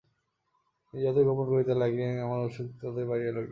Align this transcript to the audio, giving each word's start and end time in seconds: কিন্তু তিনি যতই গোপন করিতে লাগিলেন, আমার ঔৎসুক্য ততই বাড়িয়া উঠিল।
কিন্তু 0.79 0.93
তিনি 0.93 1.01
যতই 1.05 1.25
গোপন 1.29 1.45
করিতে 1.53 1.73
লাগিলেন, 1.81 2.13
আমার 2.25 2.39
ঔৎসুক্য 2.41 2.71
ততই 2.81 3.05
বাড়িয়া 3.09 3.31
উঠিল। 3.33 3.47